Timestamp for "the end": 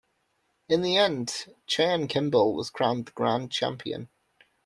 0.81-1.31